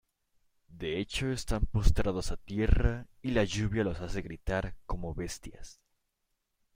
De 0.77 0.99
hecho 0.99 1.31
están 1.31 1.67
postrados 1.67 2.31
a 2.31 2.37
tierra 2.37 3.05
y 3.21 3.29
la 3.33 3.43
lluvia 3.43 3.83
los 3.83 4.01
hace 4.01 4.23
gritar 4.23 4.73
"como 4.87 5.13
bestias". 5.13 5.79